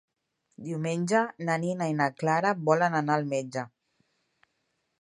[0.67, 1.19] Diumenge
[1.49, 3.67] na Nina i na Clara volen anar al metge.